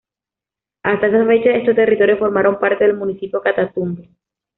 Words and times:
Hasta 0.81 1.05
esa 1.05 1.27
fecha 1.27 1.51
estos 1.51 1.75
territorios 1.75 2.17
formaron 2.17 2.57
parte 2.59 2.85
del 2.87 2.97
municipio 2.97 3.39
Catatumbo. 3.39 4.01